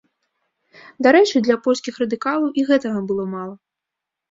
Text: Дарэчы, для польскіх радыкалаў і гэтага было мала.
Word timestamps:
Дарэчы, 1.07 1.35
для 1.49 1.57
польскіх 1.67 2.01
радыкалаў 2.05 2.49
і 2.63 2.65
гэтага 2.73 2.99
было 3.13 3.29
мала. 3.37 3.55